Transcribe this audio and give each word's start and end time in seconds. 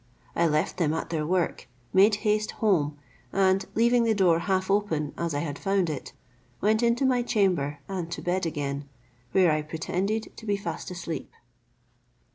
I 0.35 0.47
left 0.47 0.77
them 0.77 0.95
at 0.95 1.11
their 1.11 1.27
work, 1.27 1.67
made 1.93 2.15
haste 2.25 2.49
home, 2.53 2.97
and 3.31 3.63
leaving 3.75 4.01
the 4.03 4.15
door 4.15 4.39
half 4.39 4.71
open 4.71 5.13
as 5.15 5.35
I 5.35 5.41
had 5.41 5.59
found 5.59 5.91
it, 5.91 6.11
went 6.59 6.81
into 6.81 7.05
my 7.05 7.21
chamber, 7.21 7.77
and 7.87 8.09
to 8.13 8.19
bed 8.23 8.47
again, 8.47 8.89
where 9.31 9.51
I 9.51 9.61
pretended 9.61 10.35
to 10.37 10.45
be 10.47 10.57
fast 10.57 10.89
asleep. 10.89 11.31